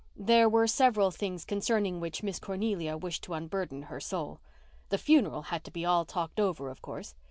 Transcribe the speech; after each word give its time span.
There 0.17 0.49
were 0.49 0.65
several 0.65 1.11
things 1.11 1.45
concerning 1.45 1.99
which 1.99 2.23
Miss 2.23 2.39
Cornelia 2.39 2.97
wished 2.97 3.21
to 3.25 3.35
unburden 3.35 3.83
her 3.83 3.99
soul. 3.99 4.39
The 4.89 4.97
funeral 4.97 5.43
had 5.43 5.63
to 5.65 5.71
be 5.71 5.85
all 5.85 6.05
talked 6.05 6.39
over, 6.39 6.69
of 6.69 6.81
course. 6.81 7.13